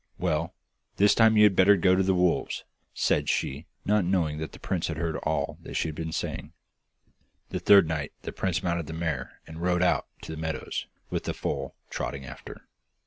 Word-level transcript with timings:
'Well, 0.17 0.55
this 0.97 1.13
time 1.13 1.37
you 1.37 1.43
had 1.43 1.55
better 1.55 1.75
go 1.75 1.93
to 1.93 2.01
the 2.01 2.15
wolves,' 2.15 2.63
said 2.91 3.29
she, 3.29 3.67
not 3.85 4.03
knowing 4.03 4.39
that 4.39 4.51
the 4.51 4.57
prince 4.59 4.87
had 4.87 4.97
heard 4.97 5.15
all 5.17 5.59
she 5.73 5.89
had 5.89 5.93
been 5.93 6.11
saying. 6.11 6.53
The 7.49 7.59
third 7.59 7.87
night 7.87 8.11
the 8.23 8.31
prince 8.31 8.63
mounted 8.63 8.87
the 8.87 8.93
mare 8.93 9.39
and 9.45 9.61
rode 9.61 9.83
her 9.83 9.87
out 9.87 10.07
to 10.23 10.31
the 10.31 10.41
meadows, 10.41 10.87
with 11.11 11.25
the 11.25 11.35
foal 11.35 11.75
trotting 11.91 12.25
after. 12.25 12.67